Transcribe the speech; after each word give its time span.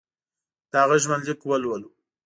د 0.71 0.73
هغه 0.81 0.97
ژوندلیک 1.03 1.39
ولولو. 1.45 1.89